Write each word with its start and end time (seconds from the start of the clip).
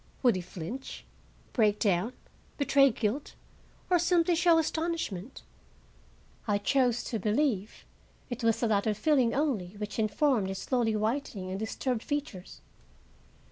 Would 0.23 0.35
he 0.35 0.41
flinch, 0.41 1.05
break 1.53 1.77
down, 1.77 2.13
betray 2.57 2.89
guilt, 2.89 3.35
or 3.87 3.99
simply 3.99 4.33
show 4.33 4.57
astonishment? 4.57 5.43
I 6.47 6.57
chose 6.57 7.03
to 7.03 7.19
believe 7.19 7.85
it 8.27 8.43
was 8.43 8.61
the 8.61 8.67
latter 8.67 8.95
feeling 8.95 9.35
only 9.35 9.75
which 9.77 9.99
informed 9.99 10.47
his 10.47 10.57
slowly 10.57 10.95
whitening 10.95 11.51
and 11.51 11.59
disturbed 11.59 12.01
features. 12.01 12.61